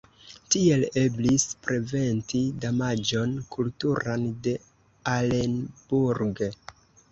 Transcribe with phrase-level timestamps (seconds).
[0.53, 4.57] Tiel eblis preventi damaĝon kulturan de
[5.15, 6.45] Alenburg.